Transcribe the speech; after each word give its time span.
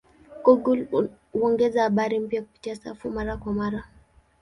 Google 0.43 1.09
huongeza 1.33 1.83
habari 1.83 2.19
mpya 2.19 2.41
kupitia 2.41 2.75
safu 2.75 3.09
mara 3.11 3.37
kwa 3.37 3.53
mara. 3.53 3.83